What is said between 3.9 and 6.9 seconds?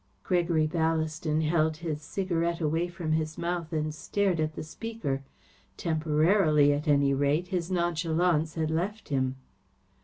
stared at the speaker. Temporarily, at